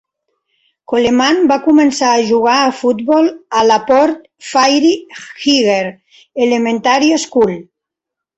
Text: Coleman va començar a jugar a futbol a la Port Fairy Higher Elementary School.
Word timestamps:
Coleman 0.91 1.43
va 1.51 1.57
començar 1.65 2.13
a 2.13 2.23
jugar 2.29 2.55
a 2.61 2.71
futbol 2.77 3.27
a 3.59 3.61
la 3.67 3.77
Port 3.91 4.25
Fairy 4.55 4.95
Higher 5.19 5.79
Elementary 6.49 7.15
School. 7.27 7.55